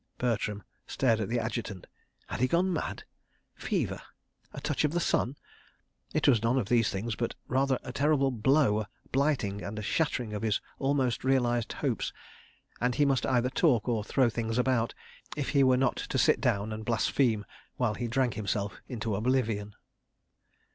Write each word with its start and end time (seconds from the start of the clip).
."Bertram 0.17 0.63
stared 0.87 1.19
at 1.21 1.29
the 1.29 1.37
Adjutant. 1.37 1.85
Had 2.25 2.39
he 2.39 2.47
gone 2.47 2.73
mad? 2.73 3.03
Fever? 3.53 4.01
A 4.51 4.59
touch 4.59 4.83
of 4.83 4.93
the 4.93 4.99
sun? 4.99 5.35
It 6.11 6.27
was 6.27 6.41
none 6.41 6.57
of 6.57 6.69
these 6.69 6.89
things, 6.89 7.13
but 7.15 7.33
a 7.33 7.35
rather 7.47 7.77
terrible 7.93 8.31
blow, 8.31 8.79
a 8.79 8.87
blighting 9.11 9.61
and 9.61 9.77
a 9.77 9.83
shattering 9.83 10.33
of 10.33 10.41
his 10.41 10.59
almost 10.79 11.23
realised 11.23 11.71
hopes—and 11.73 12.95
he 12.95 13.05
must 13.05 13.27
either 13.27 13.51
talk 13.51 13.87
or 13.87 14.03
throw 14.03 14.27
things 14.27 14.57
about, 14.57 14.95
if 15.37 15.49
he 15.49 15.63
were 15.63 15.77
not 15.77 15.97
to 15.97 16.17
sit 16.17 16.41
down 16.41 16.73
and 16.73 16.83
blaspheme 16.83 17.45
while 17.77 17.93
he 17.93 18.07
drank 18.07 18.33
himself 18.33 18.81
into 18.87 19.15
oblivion. 19.15 19.75